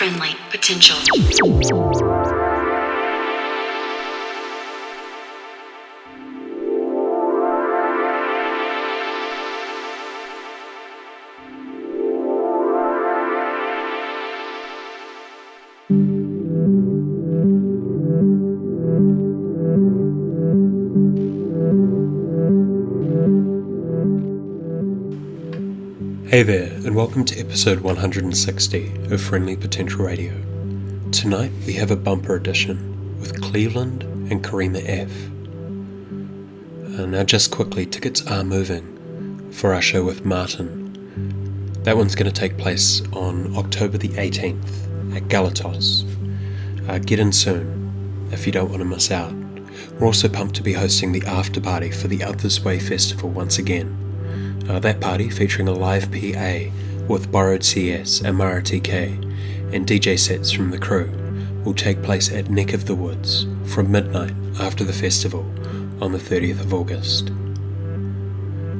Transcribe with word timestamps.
friendly 0.00 0.34
potential. 0.48 0.96
Hey 26.30 26.42
there, 26.44 26.69
welcome 27.00 27.24
to 27.24 27.40
episode 27.40 27.80
160 27.80 28.92
of 29.10 29.22
Friendly 29.22 29.56
Potential 29.56 30.04
Radio. 30.04 30.34
Tonight 31.10 31.50
we 31.66 31.72
have 31.72 31.90
a 31.90 31.96
bumper 31.96 32.34
edition 32.34 33.18
with 33.18 33.40
Cleveland 33.40 34.02
and 34.30 34.44
Karima 34.44 34.84
F. 34.86 35.10
Uh, 37.00 37.06
now, 37.06 37.24
just 37.24 37.50
quickly, 37.50 37.86
tickets 37.86 38.26
are 38.26 38.44
moving 38.44 39.50
for 39.50 39.72
our 39.72 39.80
show 39.80 40.04
with 40.04 40.26
Martin. 40.26 41.72
That 41.84 41.96
one's 41.96 42.14
going 42.14 42.30
to 42.30 42.38
take 42.38 42.58
place 42.58 43.00
on 43.14 43.56
October 43.56 43.96
the 43.96 44.08
18th 44.08 45.16
at 45.16 45.22
Galatos. 45.22 46.04
Uh, 46.86 46.98
get 46.98 47.18
in 47.18 47.32
soon 47.32 48.28
if 48.30 48.44
you 48.44 48.52
don't 48.52 48.68
want 48.68 48.80
to 48.80 48.84
miss 48.84 49.10
out. 49.10 49.32
We're 49.98 50.06
also 50.06 50.28
pumped 50.28 50.54
to 50.56 50.62
be 50.62 50.74
hosting 50.74 51.12
the 51.12 51.24
after 51.26 51.62
party 51.62 51.92
for 51.92 52.08
the 52.08 52.22
Others 52.22 52.62
Way 52.62 52.78
Festival 52.78 53.30
once 53.30 53.56
again. 53.56 53.96
Uh, 54.68 54.78
that 54.80 55.00
party 55.00 55.30
featuring 55.30 55.66
a 55.66 55.72
live 55.72 56.12
PA 56.12 56.70
with 57.10 57.32
Borrowed 57.32 57.64
CS 57.64 58.20
and 58.20 58.40
and 58.40 59.86
DJ 59.86 60.16
sets 60.16 60.52
from 60.52 60.70
the 60.70 60.78
crew 60.78 61.10
will 61.64 61.74
take 61.74 62.00
place 62.04 62.30
at 62.30 62.50
Neck 62.50 62.72
of 62.72 62.86
the 62.86 62.94
Woods 62.94 63.46
from 63.66 63.90
midnight 63.90 64.32
after 64.60 64.84
the 64.84 64.92
festival 64.92 65.44
on 66.00 66.12
the 66.12 66.18
30th 66.18 66.60
of 66.60 66.72
August. 66.72 67.26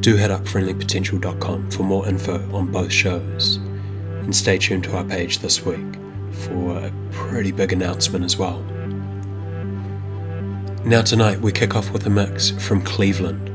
Do 0.00 0.16
head 0.16 0.30
up 0.30 0.44
friendlypotential.com 0.44 1.72
for 1.72 1.82
more 1.82 2.06
info 2.06 2.36
on 2.54 2.70
both 2.70 2.92
shows 2.92 3.56
and 3.56 4.34
stay 4.34 4.58
tuned 4.58 4.84
to 4.84 4.96
our 4.96 5.04
page 5.04 5.40
this 5.40 5.66
week 5.66 5.96
for 6.30 6.78
a 6.78 6.92
pretty 7.10 7.50
big 7.50 7.72
announcement 7.72 8.24
as 8.24 8.36
well. 8.36 8.60
Now, 10.84 11.02
tonight 11.02 11.40
we 11.40 11.50
kick 11.50 11.74
off 11.74 11.90
with 11.90 12.06
a 12.06 12.10
mix 12.10 12.50
from 12.50 12.82
Cleveland 12.82 13.48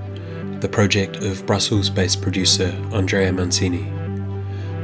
the 0.61 0.69
project 0.69 1.17
of 1.17 1.45
Brussels 1.45 1.89
based 1.89 2.21
producer 2.21 2.69
Andrea 2.91 3.31
Mancini. 3.31 3.94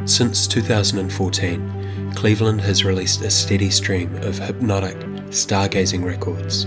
Since 0.05 0.47
2014, 0.47 2.13
Cleveland 2.16 2.61
has 2.61 2.83
released 2.83 3.21
a 3.21 3.30
steady 3.30 3.69
stream 3.69 4.16
of 4.23 4.39
hypnotic, 4.39 4.97
stargazing 5.30 6.03
records, 6.03 6.66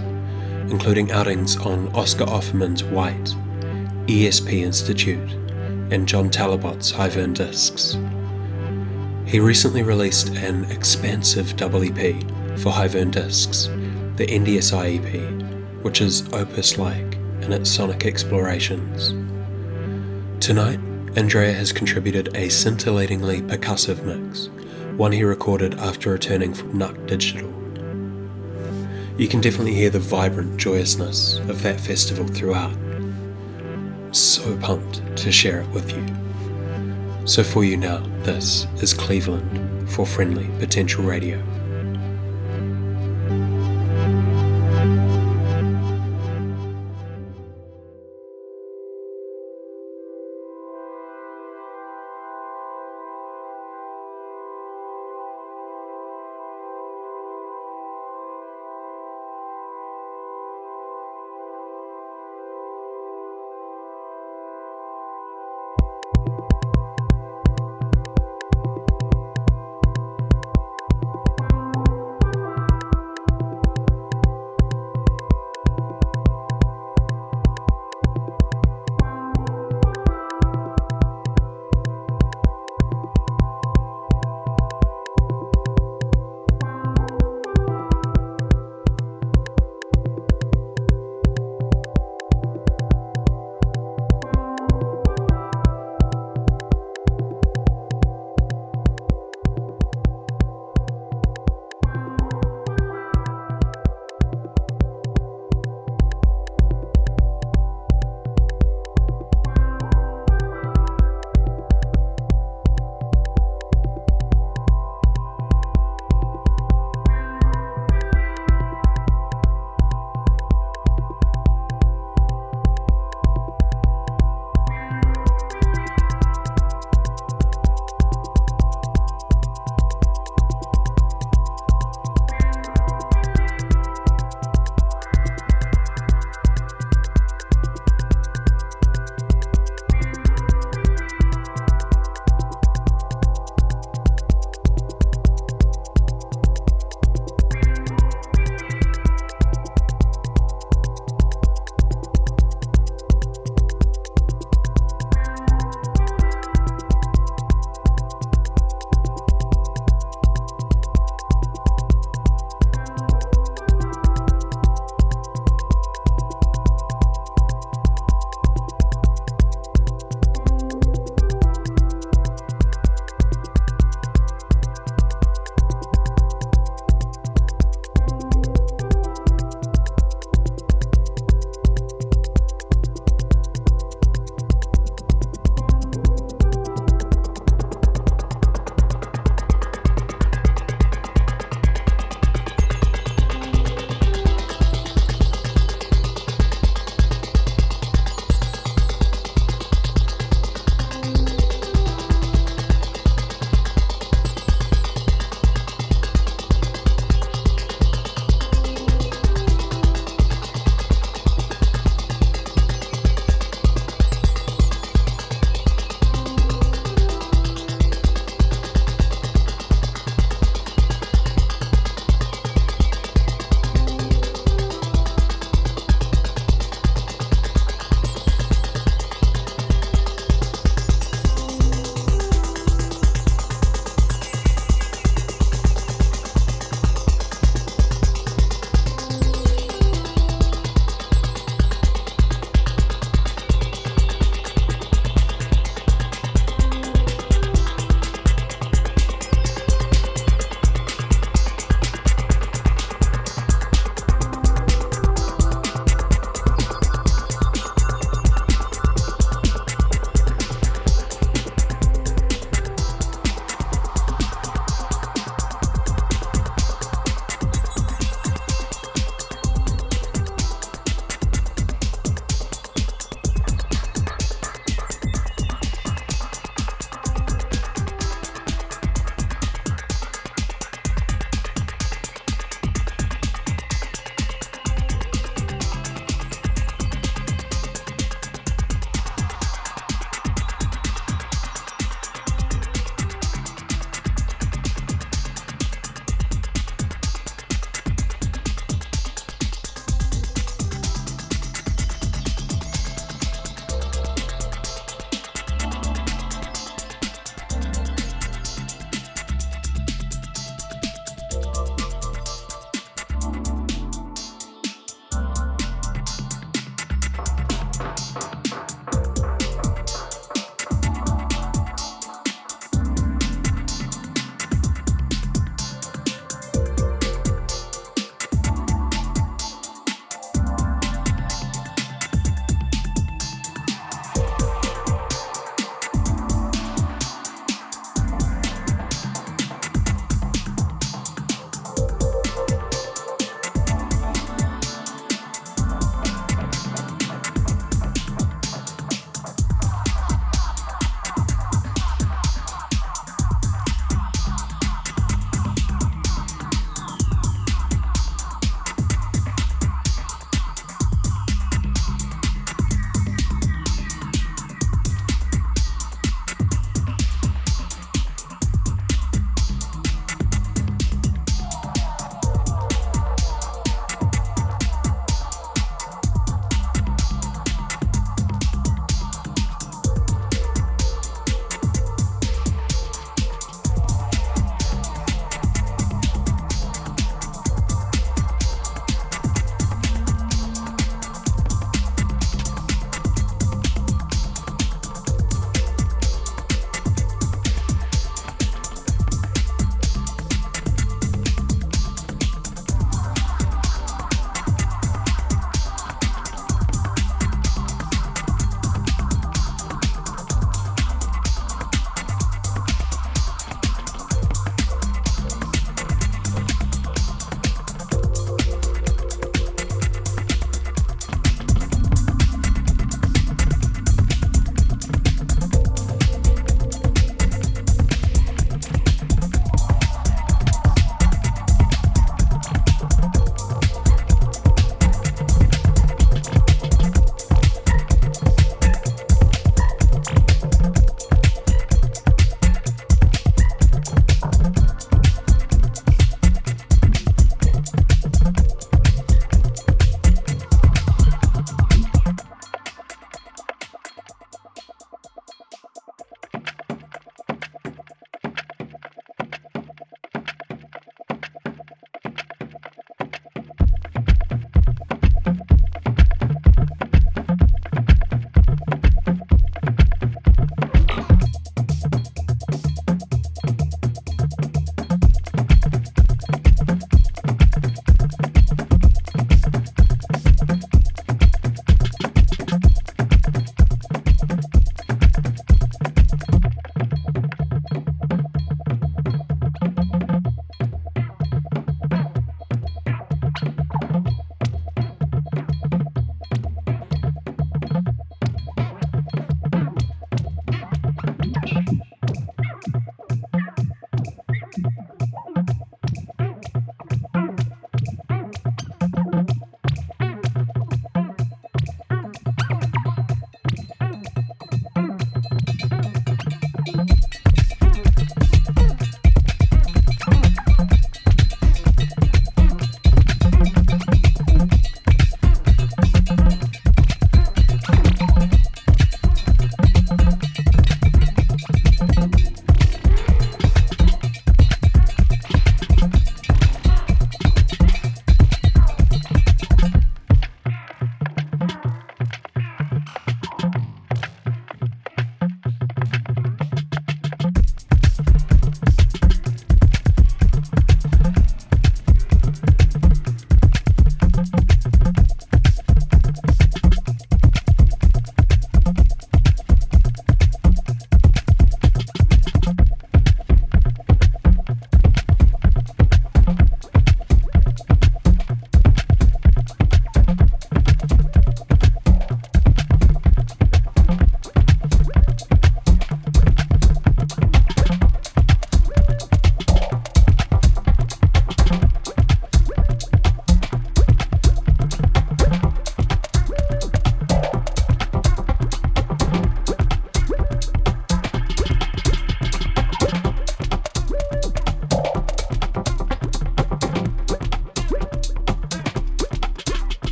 including 0.70 1.10
outings 1.10 1.56
on 1.56 1.88
Oskar 1.96 2.26
Offermann's 2.26 2.84
White, 2.84 3.34
ESP 4.06 4.62
Institute, 4.62 5.32
and 5.91 6.06
John 6.06 6.30
Talabot's 6.30 6.92
Hivern 6.92 7.34
discs. 7.34 7.98
He 9.26 9.41
recently 9.41 9.82
released 9.82 10.28
an 10.36 10.64
expansive 10.70 11.56
double 11.56 11.82
EP 11.82 12.22
for 12.58 12.70
Hivern 12.70 13.10
discs, 13.10 13.66
the 14.16 14.26
NDSI 14.26 15.00
EP, 15.00 15.82
which 15.82 16.00
is 16.00 16.32
opus 16.32 16.78
like 16.78 17.16
in 17.42 17.52
its 17.52 17.69
sonic 17.69 18.06
explorations. 18.06 19.12
Tonight, 20.41 20.78
Andrea 21.16 21.52
has 21.52 21.72
contributed 21.72 22.34
a 22.34 22.48
scintillatingly 22.48 23.40
percussive 23.42 24.02
mix, 24.02 24.48
one 24.96 25.12
he 25.12 25.22
recorded 25.22 25.74
after 25.74 26.10
returning 26.10 26.52
from 26.52 26.72
Nuck 26.72 27.06
Digital. 27.06 27.52
You 29.16 29.28
can 29.28 29.40
definitely 29.40 29.74
hear 29.74 29.91
the 29.91 30.00
vibrant 30.00 30.56
joyousness 30.56 31.38
of 31.48 31.62
that 31.62 31.80
festival 31.80 32.26
throughout. 32.26 32.76
So 34.10 34.56
pumped 34.56 35.16
to 35.19 35.30
share 35.30 35.60
it 35.60 35.69
with 35.69 35.92
you. 35.92 36.04
So, 37.26 37.44
for 37.44 37.62
you 37.62 37.76
now, 37.76 37.98
this 38.24 38.66
is 38.82 38.92
Cleveland 38.92 39.88
for 39.88 40.04
Friendly 40.04 40.50
Potential 40.58 41.04
Radio. 41.04 41.41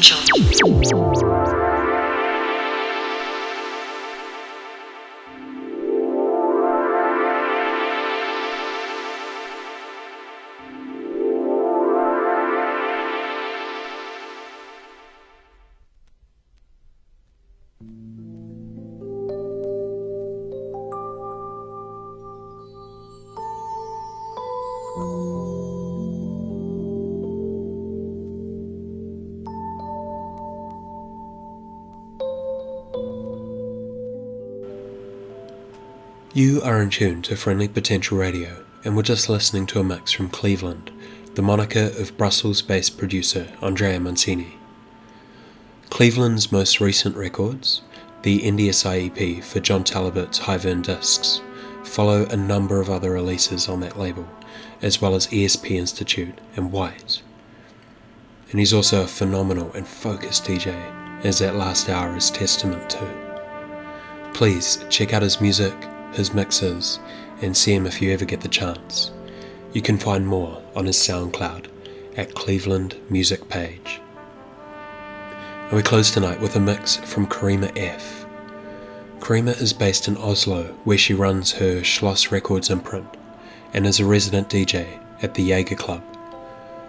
Friendly 0.00 1.01
You 36.34 36.62
are 36.62 36.80
in 36.80 36.88
tune 36.88 37.20
to 37.22 37.36
Friendly 37.36 37.68
Potential 37.68 38.16
Radio, 38.16 38.64
and 38.84 38.96
we're 38.96 39.02
just 39.02 39.28
listening 39.28 39.66
to 39.66 39.80
a 39.80 39.84
mix 39.84 40.12
from 40.12 40.30
Cleveland, 40.30 40.90
the 41.34 41.42
moniker 41.42 41.92
of 41.98 42.16
Brussels 42.16 42.62
based 42.62 42.96
producer 42.96 43.52
Andrea 43.60 44.00
Mancini. 44.00 44.56
Cleveland's 45.90 46.50
most 46.50 46.80
recent 46.80 47.16
records, 47.16 47.82
the 48.22 48.40
NDSI 48.40 49.10
EP 49.10 49.44
for 49.44 49.60
John 49.60 49.84
Talabot's 49.84 50.38
Hivern 50.38 50.80
Discs, 50.80 51.42
follow 51.84 52.24
a 52.24 52.36
number 52.36 52.80
of 52.80 52.88
other 52.88 53.10
releases 53.10 53.68
on 53.68 53.80
that 53.80 53.98
label, 53.98 54.26
as 54.80 55.02
well 55.02 55.14
as 55.14 55.26
ESP 55.26 55.72
Institute 55.72 56.38
and 56.56 56.72
White. 56.72 57.20
And 58.50 58.58
he's 58.58 58.72
also 58.72 59.02
a 59.02 59.06
phenomenal 59.06 59.70
and 59.74 59.86
focused 59.86 60.46
DJ, 60.46 60.72
as 61.26 61.40
that 61.40 61.56
last 61.56 61.90
hour 61.90 62.16
is 62.16 62.30
testament 62.30 62.88
to. 62.88 64.30
Please 64.32 64.82
check 64.88 65.12
out 65.12 65.20
his 65.20 65.38
music 65.38 65.74
his 66.12 66.34
mixes, 66.34 66.98
and 67.40 67.56
see 67.56 67.74
him 67.74 67.86
if 67.86 68.00
you 68.00 68.12
ever 68.12 68.24
get 68.24 68.40
the 68.40 68.48
chance. 68.48 69.10
You 69.72 69.82
can 69.82 69.98
find 69.98 70.26
more 70.26 70.62
on 70.74 70.86
his 70.86 70.96
SoundCloud 70.96 71.66
at 72.16 72.34
Cleveland 72.34 72.96
Music 73.08 73.48
Page. 73.48 74.00
And 75.64 75.72
we 75.72 75.82
close 75.82 76.10
tonight 76.10 76.40
with 76.40 76.56
a 76.56 76.60
mix 76.60 76.96
from 76.96 77.26
Karima 77.26 77.72
F. 77.76 78.26
Karima 79.20 79.58
is 79.60 79.72
based 79.72 80.08
in 80.08 80.16
Oslo, 80.16 80.64
where 80.84 80.98
she 80.98 81.14
runs 81.14 81.52
her 81.52 81.80
Schloss 81.82 82.30
Records 82.30 82.70
imprint 82.70 83.16
and 83.72 83.86
is 83.86 84.00
a 84.00 84.04
resident 84.04 84.48
DJ 84.48 85.00
at 85.22 85.34
the 85.34 85.42
Jaeger 85.42 85.76
Club. 85.76 86.02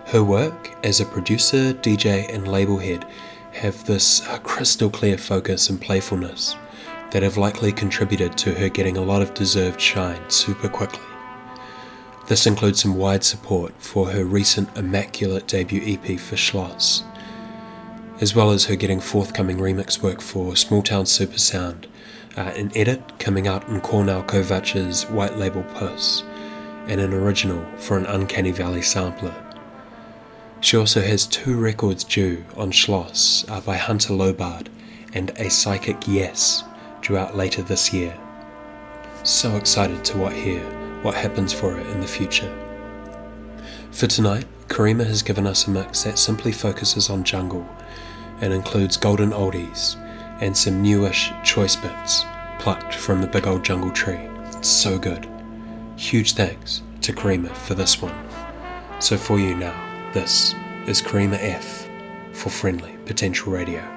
Her 0.08 0.24
work 0.24 0.76
as 0.84 1.00
a 1.00 1.06
producer, 1.06 1.74
DJ, 1.74 2.28
and 2.34 2.48
label 2.48 2.80
head 2.80 3.06
have 3.54 3.86
this 3.86 4.28
uh, 4.28 4.40
crystal 4.40 4.90
clear 4.90 5.18
focus 5.18 5.70
and 5.70 5.80
playfulness 5.80 6.56
that 7.14 7.22
have 7.22 7.38
likely 7.38 7.72
contributed 7.72 8.36
to 8.36 8.56
her 8.56 8.68
getting 8.68 8.98
a 8.98 9.02
lot 9.02 9.22
of 9.22 9.36
deserved 9.36 9.80
shine 9.80 10.28
super 10.32 10.68
quickly. 10.68 11.06
This 12.28 12.48
includes 12.48 12.82
some 12.82 12.96
wide 12.96 13.24
support 13.24 13.76
for 13.78 14.10
her 14.10 14.26
recent 14.26 14.76
Immaculate 14.76 15.46
debut 15.46 15.84
EP 15.86 16.20
for 16.20 16.36
Schloss, 16.36 17.04
as 18.20 18.34
well 18.34 18.50
as 18.50 18.66
her 18.66 18.76
getting 18.76 19.00
forthcoming 19.00 19.58
remix 19.58 20.02
work 20.02 20.22
for 20.22 20.56
Small 20.56 20.82
Town 20.82 21.06
Super 21.06 21.38
Sound, 21.38 21.86
uh, 22.36 22.52
an 22.56 22.72
edit 22.76 23.20
coming 23.20 23.48
out 23.48 23.68
in 23.68 23.80
Kornél 23.80 24.26
Kovács' 24.26 25.08
white 25.12 25.38
label 25.38 25.62
Puss, 25.76 26.24
and 26.88 27.00
an 27.00 27.14
original 27.14 27.64
for 27.78 27.96
an 27.96 28.08
Uncanny 28.08 28.52
Valley 28.52 28.82
sampler. 28.82 29.36
She 30.62 30.78
also 30.78 31.02
has 31.02 31.28
two 31.28 31.60
records 31.60 32.04
due 32.04 32.44
on 32.58 32.72
Schloss 32.72 33.48
uh, 33.52 33.62
by 33.62 33.78
Hunter 33.78 34.14
Lobard 34.14 34.70
and 35.14 35.30
A 35.38 35.52
Psychic 35.52 36.08
Yes 36.08 36.64
due 37.04 37.18
out 37.18 37.36
later 37.36 37.62
this 37.62 37.94
year. 37.94 38.18
So 39.24 39.56
excited 39.56 40.04
to 40.06 40.18
what 40.18 40.34
here, 40.34 40.64
what 41.04 41.14
happens 41.14 41.54
for 41.54 41.78
it 41.78 41.86
in 41.88 42.02
the 42.02 42.08
future. 42.08 42.52
For 43.92 44.08
tonight, 44.08 44.46
Karima 44.68 45.06
has 45.06 45.22
given 45.22 45.46
us 45.46 45.68
a 45.68 45.70
mix 45.70 46.04
that 46.04 46.18
simply 46.18 46.52
focuses 46.52 47.10
on 47.10 47.24
jungle 47.24 47.68
and 48.42 48.52
includes 48.52 48.98
golden 48.98 49.30
oldies 49.30 49.96
and 50.42 50.58
some 50.58 50.82
newish 50.82 51.32
choice 51.44 51.76
bits 51.76 52.26
plucked 52.60 52.96
from 52.96 53.22
the 53.22 53.28
big 53.28 53.46
old 53.46 53.64
jungle 53.64 53.92
tree. 53.92 54.28
It's 54.48 54.68
so 54.68 54.98
good. 54.98 55.28
Huge 55.96 56.34
thanks 56.34 56.82
to 57.02 57.14
Karima 57.14 57.54
for 57.56 57.76
this 57.76 58.02
one. 58.02 58.16
So 59.00 59.18
for 59.18 59.38
you 59.40 59.56
now, 59.56 60.12
this 60.14 60.56
is 60.88 61.02
Karima 61.02 61.38
F 61.40 61.88
for 62.32 62.50
Friendly 62.50 62.98
Potential 63.06 63.52
Radio. 63.52 63.93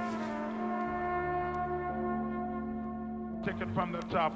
From 3.76 3.92
the 3.92 4.00
top. 4.08 4.32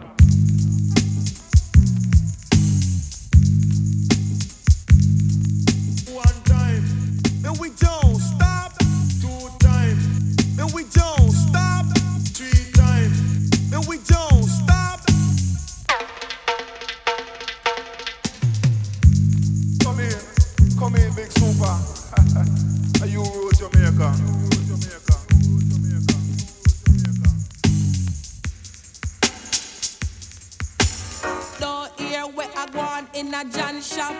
In 33.20 33.34
a 33.34 33.44
John 33.44 33.82
shop. 33.82 34.16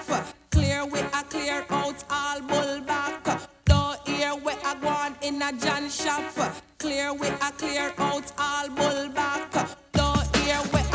Clear 0.51 0.85
we 0.85 1.01
a 1.01 1.23
clear 1.31 1.65
out 1.71 2.05
all 2.11 2.41
bull 2.43 2.81
back. 2.83 3.25
Don't 3.65 3.99
hear 4.07 4.35
we 4.35 4.53
a 4.53 4.77
go 4.81 4.89
on 4.89 5.17
in 5.23 5.41
a 5.41 5.53
John 5.55 5.89
shop. 5.89 6.23
Clear 6.79 7.15
we 7.15 7.29
a 7.29 7.51
clear 7.57 7.95
out 7.97 8.31
all 8.39 8.69
bull 8.69 9.09
back. 9.09 9.51
Don't 9.93 10.37
hear 10.37 10.61
we 10.75 10.90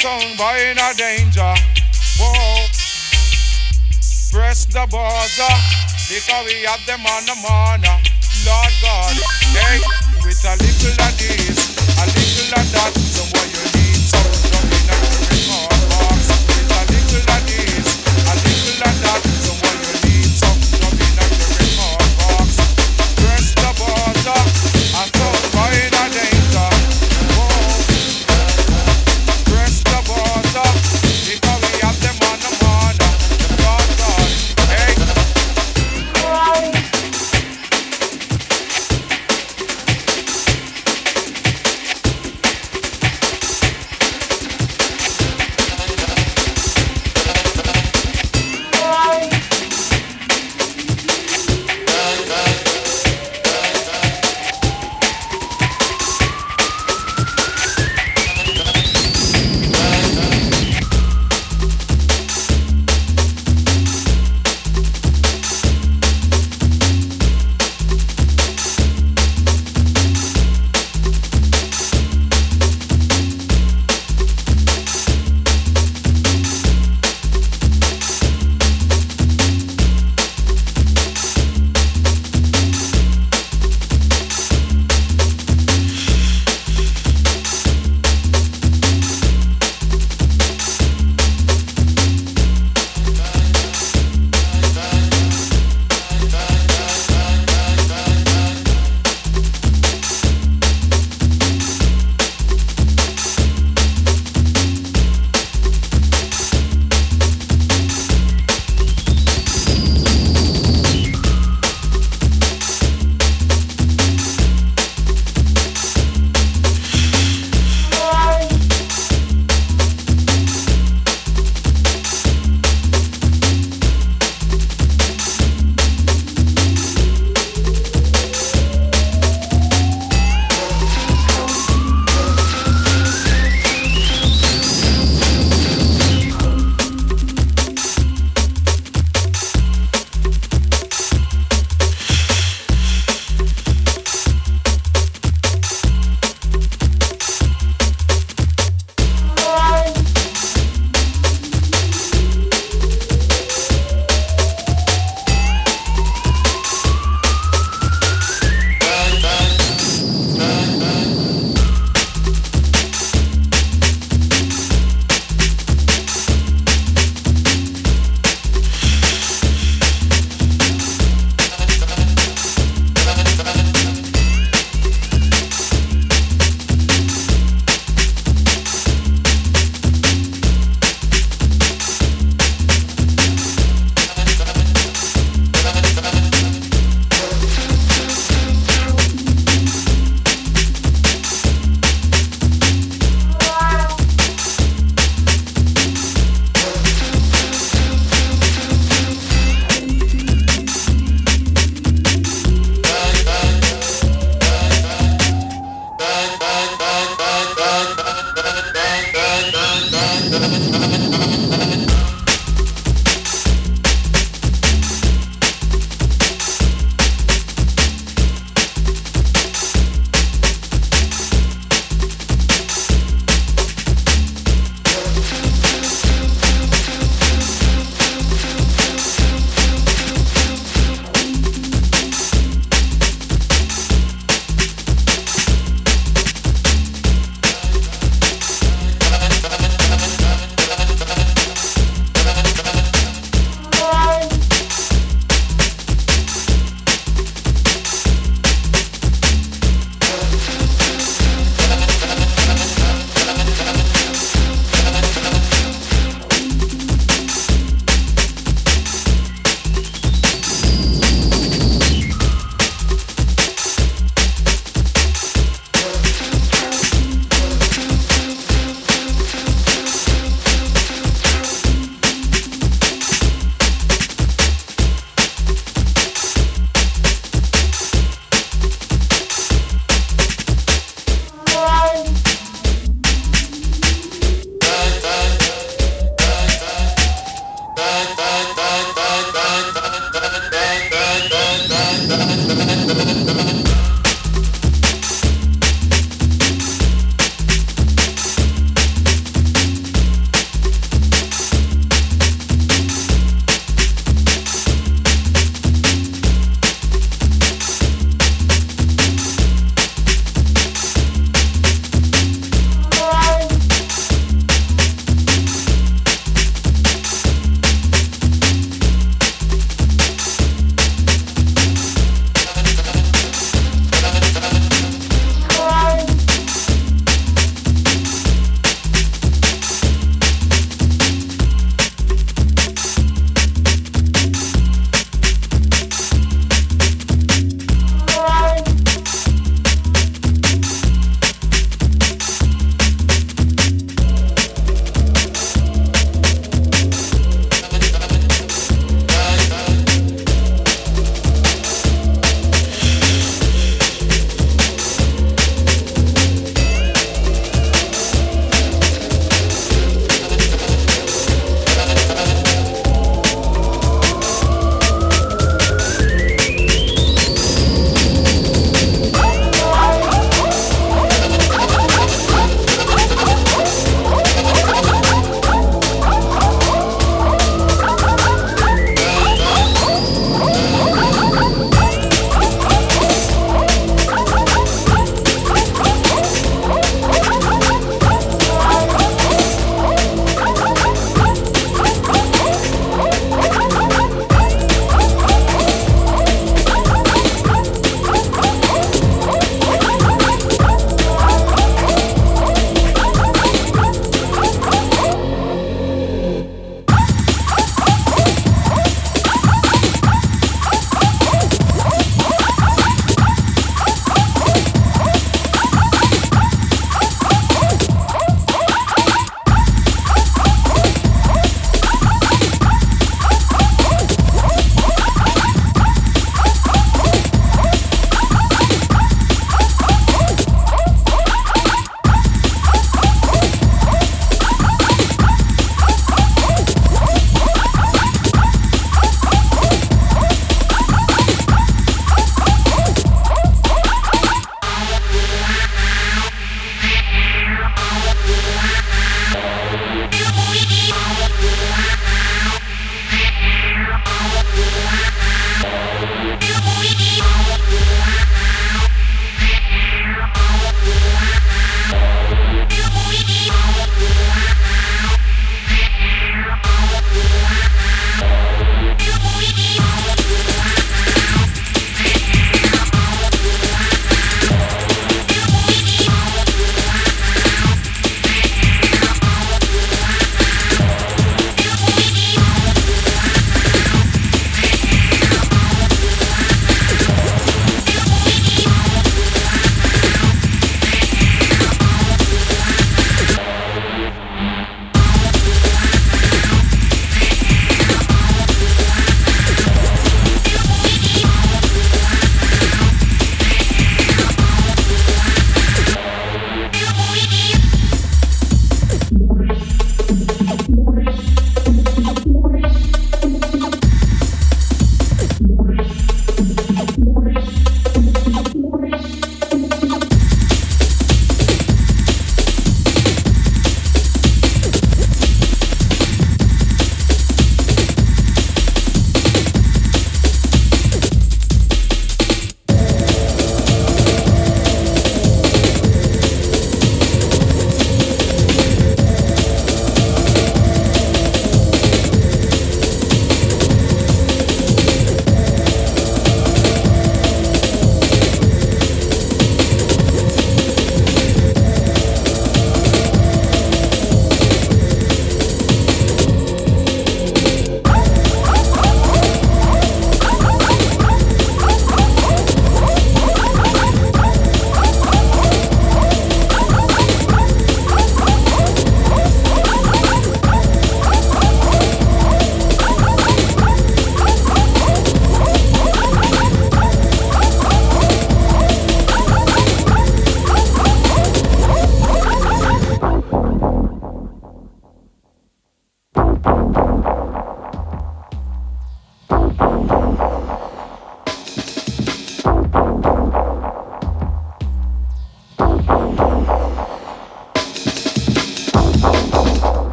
town, 0.00 0.36
boy 0.36 0.70
in 0.70 0.78
a 0.78 0.94
danger. 0.94 1.54
Whoa. 2.18 2.66
Press 4.32 4.66
the 4.66 4.86
buzzer 4.90 5.56
because 6.08 6.44
we 6.46 6.62
have 6.64 6.84
them 6.86 7.04
on 7.06 7.24
the 7.24 7.36
manor. 7.40 7.98
Lord 8.44 8.72
God, 8.82 9.16
hey, 9.56 9.80
with 10.22 10.44
a 10.44 10.54
little 10.60 11.04
of 11.04 11.18
this, 11.18 11.76
a 11.98 12.04
little 12.06 12.60
of 12.60 12.72
that. 12.72 13.05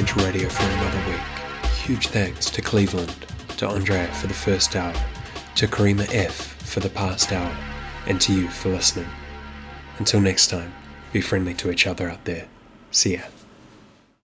Potential 0.00 0.24
Radio 0.24 0.48
for 0.48 0.62
another 0.62 1.10
week. 1.10 1.72
Huge 1.84 2.06
thanks 2.06 2.48
to 2.48 2.62
Cleveland, 2.62 3.14
to 3.58 3.68
Andrea 3.68 4.06
for 4.14 4.28
the 4.28 4.32
first 4.32 4.74
hour, 4.74 4.94
to 5.56 5.66
Karima 5.66 6.08
F 6.14 6.34
for 6.62 6.80
the 6.80 6.88
past 6.88 7.30
hour, 7.32 7.54
and 8.06 8.18
to 8.22 8.32
you 8.32 8.48
for 8.48 8.70
listening. 8.70 9.10
Until 9.98 10.22
next 10.22 10.48
time, 10.48 10.72
be 11.12 11.20
friendly 11.20 11.52
to 11.52 11.70
each 11.70 11.86
other 11.86 12.08
out 12.08 12.24
there. 12.24 12.48
See 12.90 13.16
ya. 13.16 13.24